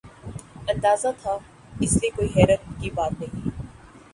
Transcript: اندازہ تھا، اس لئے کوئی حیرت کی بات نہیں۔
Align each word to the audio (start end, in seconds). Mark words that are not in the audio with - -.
اندازہ 0.71 1.07
تھا، 1.21 1.33
اس 1.81 1.91
لئے 2.01 2.09
کوئی 2.15 2.29
حیرت 2.35 2.61
کی 2.79 2.89
بات 2.95 3.11
نہیں۔ 3.19 3.35